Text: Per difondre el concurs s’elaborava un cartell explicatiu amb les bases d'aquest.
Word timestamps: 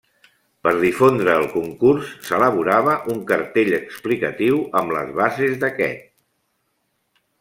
Per 0.67 0.71
difondre 0.83 1.35
el 1.41 1.43
concurs 1.51 2.15
s’elaborava 2.29 2.95
un 3.15 3.19
cartell 3.33 3.69
explicatiu 3.81 4.59
amb 4.81 4.97
les 4.97 5.13
bases 5.21 5.55
d'aquest. 5.67 6.03